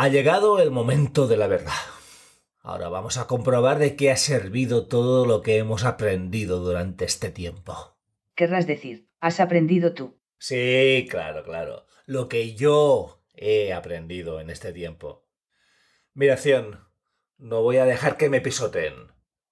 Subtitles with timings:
[0.00, 1.72] Ha llegado el momento de la verdad.
[2.60, 7.32] Ahora vamos a comprobar de qué ha servido todo lo que hemos aprendido durante este
[7.32, 7.98] tiempo.
[8.36, 10.16] Querrás decir, has aprendido tú.
[10.38, 11.84] Sí, claro, claro.
[12.06, 15.26] Lo que yo he aprendido en este tiempo.
[16.14, 16.86] Miración,
[17.36, 18.94] no voy a dejar que me pisoteen.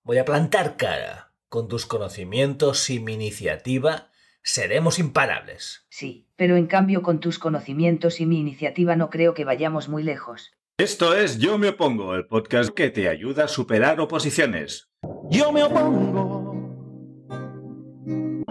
[0.04, 1.34] Voy a plantar cara.
[1.48, 4.12] Con tus conocimientos y mi iniciativa
[4.46, 5.84] seremos imparables.
[5.90, 10.02] Sí, pero en cambio con tus conocimientos y mi iniciativa no creo que vayamos muy
[10.02, 10.52] lejos.
[10.78, 14.88] Esto es Yo me opongo, el podcast que te ayuda a superar oposiciones.
[15.30, 16.54] Yo me opongo.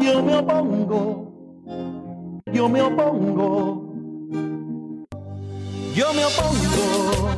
[0.02, 2.42] Yo me opongo.
[2.52, 3.94] Yo me opongo.
[5.94, 7.35] Yo me opongo.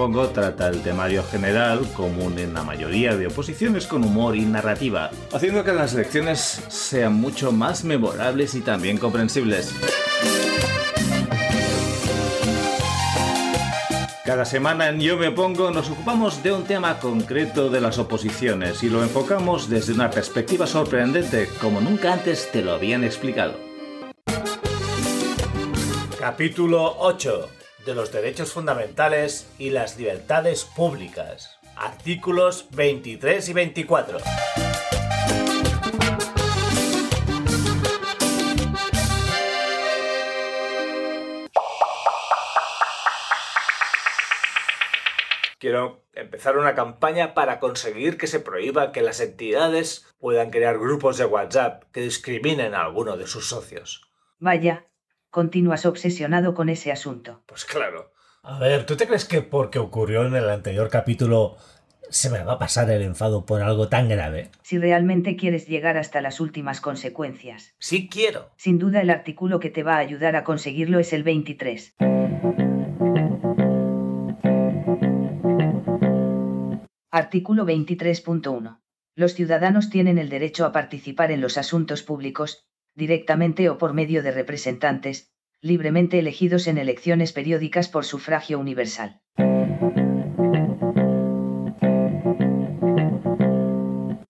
[0.00, 4.34] Yo me opongo trata el temario general, común en la mayoría de oposiciones con humor
[4.34, 9.74] y narrativa, haciendo que las lecciones sean mucho más memorables y también comprensibles.
[14.24, 18.82] Cada semana en Yo me opongo nos ocupamos de un tema concreto de las oposiciones
[18.82, 23.52] y lo enfocamos desde una perspectiva sorprendente como nunca antes te lo habían explicado.
[26.18, 27.59] Capítulo 8
[27.90, 31.58] de los derechos fundamentales y las libertades públicas.
[31.74, 34.18] Artículos 23 y 24.
[45.58, 51.18] Quiero empezar una campaña para conseguir que se prohíba que las entidades puedan crear grupos
[51.18, 54.08] de WhatsApp que discriminen a alguno de sus socios.
[54.38, 54.86] Vaya,
[55.30, 57.42] continúas obsesionado con ese asunto.
[57.46, 58.12] Pues claro.
[58.42, 61.56] A ver, ¿tú te crees que porque ocurrió en el anterior capítulo
[62.08, 64.50] se me va a pasar el enfado por algo tan grave?
[64.62, 67.74] Si realmente quieres llegar hasta las últimas consecuencias.
[67.78, 68.50] Sí quiero.
[68.56, 71.94] Sin duda el artículo que te va a ayudar a conseguirlo es el 23.
[77.12, 78.80] Artículo 23.1.
[79.14, 82.69] Los ciudadanos tienen el derecho a participar en los asuntos públicos,
[83.00, 85.16] directamente o por medio de representantes,
[85.62, 89.20] libremente elegidos en elecciones periódicas por sufragio universal.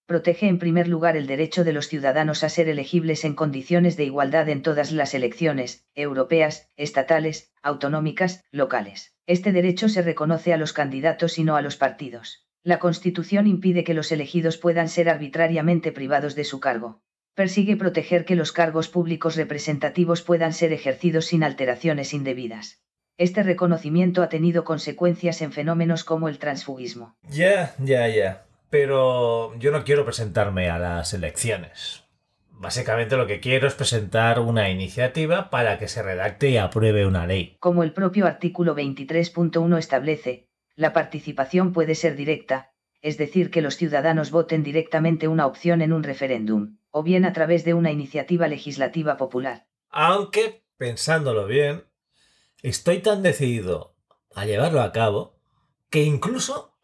[0.07, 4.05] Protege en primer lugar el derecho de los ciudadanos a ser elegibles en condiciones de
[4.05, 9.15] igualdad en todas las elecciones, europeas, estatales, autonómicas, locales.
[9.27, 12.47] Este derecho se reconoce a los candidatos y no a los partidos.
[12.63, 17.03] La Constitución impide que los elegidos puedan ser arbitrariamente privados de su cargo
[17.41, 22.83] persigue proteger que los cargos públicos representativos puedan ser ejercidos sin alteraciones indebidas.
[23.17, 27.17] Este reconocimiento ha tenido consecuencias en fenómenos como el transfugismo.
[27.31, 28.45] Ya, ya, ya.
[28.69, 32.05] Pero yo no quiero presentarme a las elecciones.
[32.51, 37.27] Básicamente lo que quiero es presentar una iniciativa para que se redacte y apruebe una
[37.27, 37.57] ley.
[37.59, 43.79] Como el propio artículo 23.1 establece, la participación puede ser directa, es decir, que los
[43.79, 48.49] ciudadanos voten directamente una opción en un referéndum, o bien a través de una iniciativa
[48.49, 49.67] legislativa popular.
[49.91, 51.85] Aunque, pensándolo bien,
[52.63, 53.95] estoy tan decidido
[54.35, 55.39] a llevarlo a cabo
[55.89, 56.77] que incluso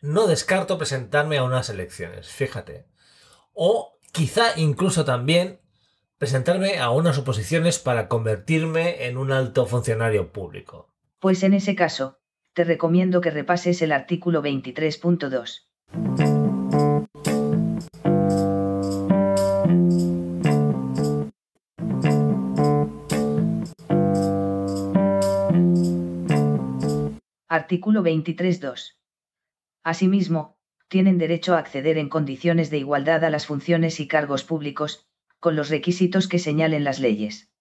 [0.00, 2.86] no descarto presentarme a unas elecciones, fíjate.
[3.52, 5.60] O quizá incluso también
[6.18, 10.92] presentarme a unas oposiciones para convertirme en un alto funcionario público.
[11.18, 12.20] Pues en ese caso,
[12.52, 16.31] te recomiendo que repases el artículo 23.2.
[27.54, 28.96] Artículo 23.2.
[29.84, 30.56] Asimismo,
[30.88, 35.06] tienen derecho a acceder en condiciones de igualdad a las funciones y cargos públicos,
[35.38, 37.52] con los requisitos que señalen las leyes.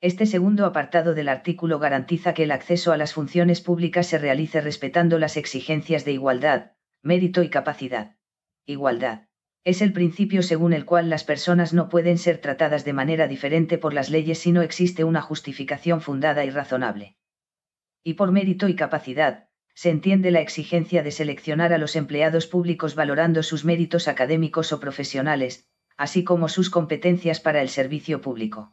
[0.00, 4.60] Este segundo apartado del artículo garantiza que el acceso a las funciones públicas se realice
[4.60, 6.72] respetando las exigencias de igualdad,
[7.02, 8.15] mérito y capacidad.
[8.68, 9.28] Igualdad.
[9.62, 13.78] Es el principio según el cual las personas no pueden ser tratadas de manera diferente
[13.78, 17.16] por las leyes si no existe una justificación fundada y razonable.
[18.02, 22.96] Y por mérito y capacidad, se entiende la exigencia de seleccionar a los empleados públicos
[22.96, 28.72] valorando sus méritos académicos o profesionales, así como sus competencias para el servicio público.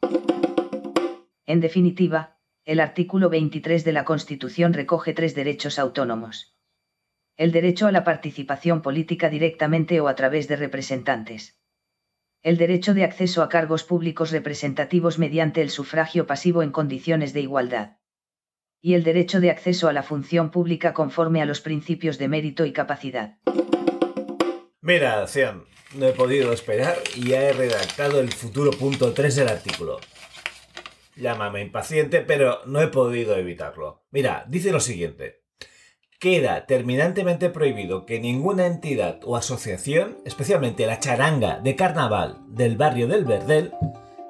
[1.45, 6.52] En definitiva, el artículo 23 de la Constitución recoge tres derechos autónomos.
[7.35, 11.59] El derecho a la participación política directamente o a través de representantes.
[12.44, 17.41] El derecho de acceso a cargos públicos representativos mediante el sufragio pasivo en condiciones de
[17.41, 17.97] igualdad.
[18.85, 22.65] y el derecho de acceso a la función pública conforme a los principios de mérito
[22.65, 23.38] y capacidad.
[24.81, 25.63] Mira, Cian,
[25.95, 30.01] no he podido esperar y ya he redactado el futuro punto 3 del artículo.
[31.15, 34.03] Llámame impaciente, pero no he podido evitarlo.
[34.12, 35.43] Mira, dice lo siguiente.
[36.23, 43.09] Queda terminantemente prohibido que ninguna entidad o asociación, especialmente la charanga de carnaval del barrio
[43.09, 43.73] del Verdel,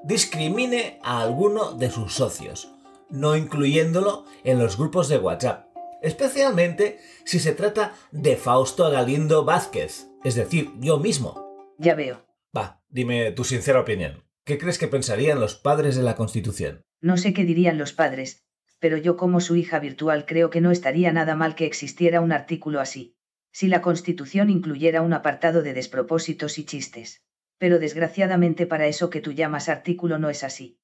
[0.04, 2.74] discrimine a alguno de sus socios,
[3.12, 5.68] no incluyéndolo en los grupos de WhatsApp,
[6.02, 11.76] especialmente si se trata de Fausto Galindo Vázquez, es decir, yo mismo.
[11.78, 12.26] Ya veo.
[12.58, 14.24] Va, dime tu sincera opinión.
[14.46, 16.82] ¿Qué crees que pensarían los padres de la Constitución?
[17.02, 18.48] No sé qué dirían los padres,
[18.84, 22.34] pero yo como su hija virtual creo que no estaría nada mal que existiera un
[22.34, 23.16] artículo así.
[23.54, 27.24] Si la Constitución incluyera un apartado de despropósitos y chistes.
[27.58, 30.82] Pero desgraciadamente para eso que tú llamas artículo no es así.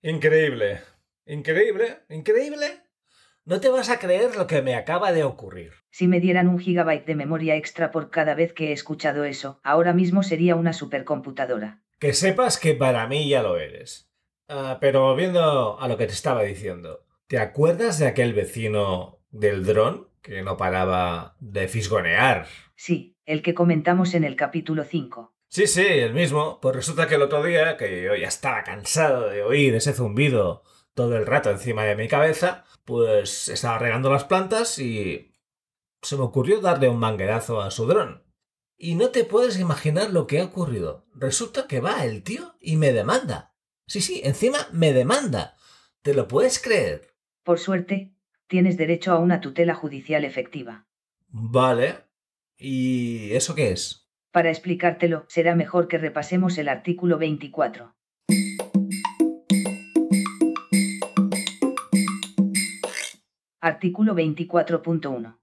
[0.00, 0.80] Increíble.
[1.26, 1.98] Increíble.
[2.08, 2.89] Increíble.
[3.50, 5.72] No te vas a creer lo que me acaba de ocurrir.
[5.90, 9.58] Si me dieran un gigabyte de memoria extra por cada vez que he escuchado eso,
[9.64, 11.82] ahora mismo sería una supercomputadora.
[11.98, 14.08] Que sepas que para mí ya lo eres.
[14.46, 19.66] Ah, pero volviendo a lo que te estaba diciendo, ¿te acuerdas de aquel vecino del
[19.66, 22.46] dron que no paraba de fisgonear?
[22.76, 25.34] Sí, el que comentamos en el capítulo 5.
[25.48, 26.60] Sí, sí, el mismo.
[26.62, 30.62] Pues resulta que el otro día, que yo ya estaba cansado de oír ese zumbido
[30.94, 35.34] todo el rato encima de mi cabeza, pues estaba regando las plantas y
[36.02, 38.24] se me ocurrió darle un manguerazo a su dron.
[38.76, 41.06] Y no te puedes imaginar lo que ha ocurrido.
[41.14, 43.54] Resulta que va el tío y me demanda.
[43.86, 45.56] Sí, sí, encima me demanda.
[46.02, 47.14] ¿Te lo puedes creer?
[47.42, 48.14] Por suerte,
[48.46, 50.86] tienes derecho a una tutela judicial efectiva.
[51.28, 52.06] Vale.
[52.56, 54.08] ¿Y eso qué es?
[54.32, 57.94] Para explicártelo, será mejor que repasemos el artículo 24.
[63.62, 65.36] Artículo 24.1.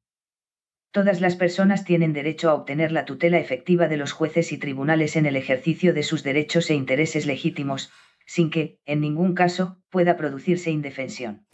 [0.90, 5.16] Todas las personas tienen derecho a obtener la tutela efectiva de los jueces y tribunales
[5.18, 7.92] en el ejercicio de sus derechos e intereses legítimos,
[8.26, 11.46] sin que, en ningún caso, pueda producirse indefensión.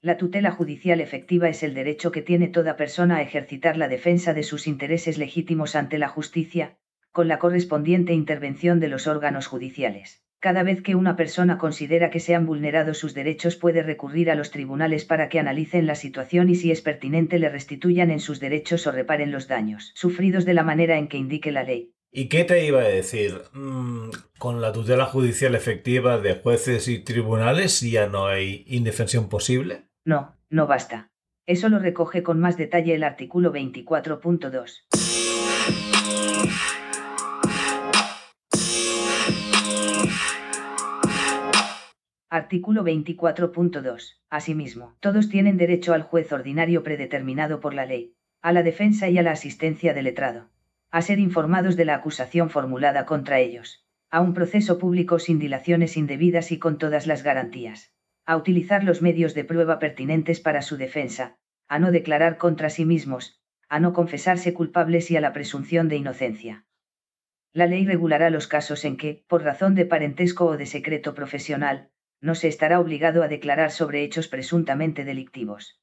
[0.00, 4.32] La tutela judicial efectiva es el derecho que tiene toda persona a ejercitar la defensa
[4.32, 6.78] de sus intereses legítimos ante la justicia,
[7.12, 10.24] con la correspondiente intervención de los órganos judiciales.
[10.40, 14.36] Cada vez que una persona considera que se han vulnerado sus derechos puede recurrir a
[14.36, 18.38] los tribunales para que analicen la situación y si es pertinente le restituyan en sus
[18.38, 21.92] derechos o reparen los daños sufridos de la manera en que indique la ley.
[22.12, 23.42] ¿Y qué te iba a decir?
[23.52, 29.88] Mm, con la tutela judicial efectiva de jueces y tribunales ya no hay indefensión posible.
[30.04, 31.10] No, no basta.
[31.46, 34.84] Eso lo recoge con más detalle el artículo 24.2.
[42.30, 44.18] Artículo 24.2.
[44.28, 49.16] Asimismo, todos tienen derecho al juez ordinario predeterminado por la ley, a la defensa y
[49.16, 50.50] a la asistencia del letrado,
[50.90, 55.96] a ser informados de la acusación formulada contra ellos, a un proceso público sin dilaciones
[55.96, 57.94] indebidas y con todas las garantías,
[58.26, 62.84] a utilizar los medios de prueba pertinentes para su defensa, a no declarar contra sí
[62.84, 66.66] mismos, a no confesarse culpables y a la presunción de inocencia.
[67.54, 71.88] La ley regulará los casos en que, por razón de parentesco o de secreto profesional,
[72.20, 75.80] no se estará obligado a declarar sobre hechos presuntamente delictivos.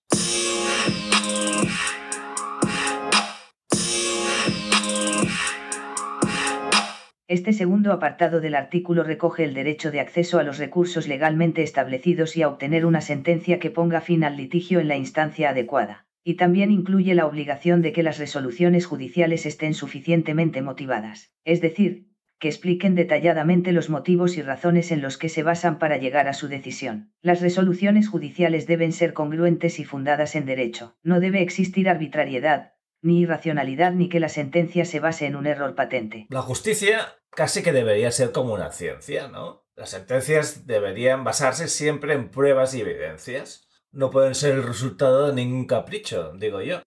[7.27, 12.37] Este segundo apartado del artículo recoge el derecho de acceso a los recursos legalmente establecidos
[12.37, 16.35] y a obtener una sentencia que ponga fin al litigio en la instancia adecuada, y
[16.35, 22.05] también incluye la obligación de que las resoluciones judiciales estén suficientemente motivadas, es decir,
[22.39, 26.33] que expliquen detalladamente los motivos y razones en los que se basan para llegar a
[26.33, 27.13] su decisión.
[27.21, 30.97] Las resoluciones judiciales deben ser congruentes y fundadas en derecho.
[31.01, 35.75] No debe existir arbitrariedad, ni irracionalidad ni que la sentencia se base en un error
[35.75, 36.27] patente.
[36.29, 39.65] La justicia casi que debería ser como una ciencia, ¿no?
[39.75, 43.67] Las sentencias deberían basarse siempre en pruebas y evidencias.
[43.91, 46.81] No pueden ser el resultado de ningún capricho, digo yo.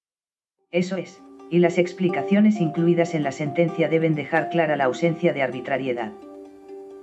[0.70, 5.42] Eso es y las explicaciones incluidas en la sentencia deben dejar clara la ausencia de
[5.42, 6.12] arbitrariedad.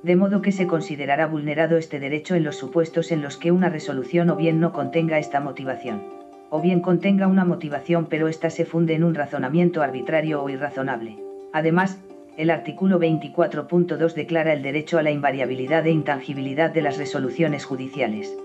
[0.04, 3.70] De modo que se considerará vulnerado este derecho en los supuestos en los que una
[3.70, 6.04] resolución o bien no contenga esta motivación,
[6.52, 11.18] o bien contenga una motivación pero ésta se funde en un razonamiento arbitrario o irrazonable.
[11.54, 12.00] Además,
[12.38, 18.36] el artículo 24.2 declara el derecho a la invariabilidad e intangibilidad de las resoluciones judiciales.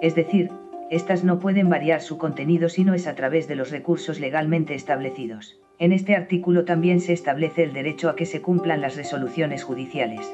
[0.00, 0.50] Es decir,
[0.90, 4.74] Estas no pueden variar su contenido si no es a través de los recursos legalmente
[4.74, 5.60] establecidos.
[5.78, 10.26] En este artículo también se establece el derecho a que se cumplan las resoluciones judiciales.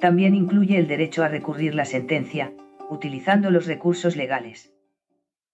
[0.00, 2.52] También incluye el derecho a recurrir la sentencia,
[2.88, 4.72] utilizando los recursos legales.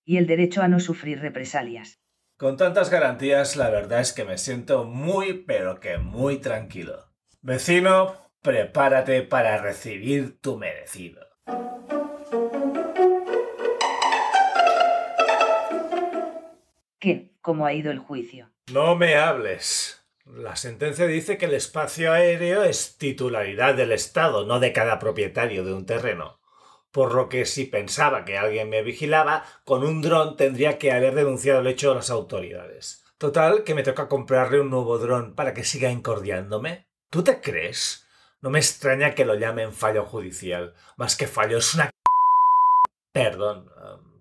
[0.05, 1.99] Y el derecho a no sufrir represalias.
[2.37, 7.07] Con tantas garantías, la verdad es que me siento muy, pero que muy tranquilo.
[7.41, 11.23] Vecino, prepárate para recibir tu merecido.
[17.41, 18.51] ¿Cómo ha ido el juicio?
[18.73, 20.03] No me hables.
[20.25, 25.65] La sentencia dice que el espacio aéreo es titularidad del Estado, no de cada propietario
[25.65, 26.41] de un terreno.
[26.91, 31.15] Por lo que si pensaba que alguien me vigilaba, con un dron tendría que haber
[31.15, 33.05] denunciado el hecho a las autoridades.
[33.19, 36.87] Total, que me toca comprarle un nuevo dron para que siga incordiándome.
[37.11, 38.07] ¿Tú te crees?
[38.41, 40.75] No me extraña que lo llamen fallo judicial.
[40.97, 41.91] Más que fallo, es una...
[43.13, 43.71] Perdón,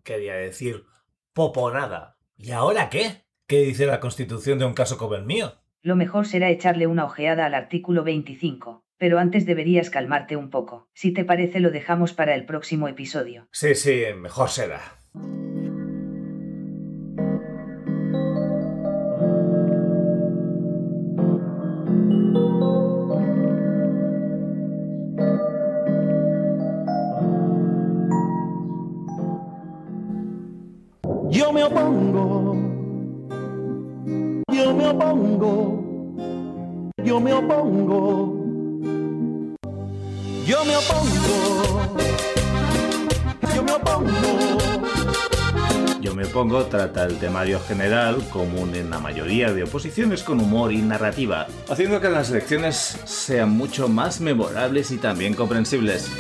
[0.04, 0.86] quería decir
[1.34, 2.13] poponada.
[2.36, 3.26] ¿Y ahora qué?
[3.48, 5.54] ¿Qué dice la Constitución de un caso como el mío?
[5.82, 10.90] Lo mejor será echarle una ojeada al artículo 25, pero antes deberías calmarte un poco.
[10.94, 13.48] Si te parece lo dejamos para el próximo episodio.
[13.52, 14.82] Sí, sí, mejor será.
[31.64, 32.56] Me opongo.
[34.52, 35.84] Yo me opongo.
[37.04, 38.34] Yo me opongo.
[40.46, 41.90] Yo me opongo.
[43.56, 44.12] Yo me opongo.
[46.02, 50.74] Yo me opongo trata el temario general, común en la mayoría de oposiciones con humor
[50.74, 56.12] y narrativa, haciendo que las elecciones sean mucho más memorables y también comprensibles.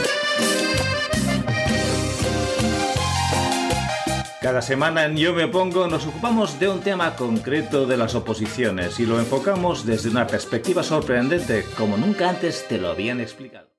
[4.43, 8.99] Cada semana en Yo me opongo nos ocupamos de un tema concreto de las oposiciones
[8.99, 13.72] y lo enfocamos desde una perspectiva sorprendente como nunca antes te lo habían explicado.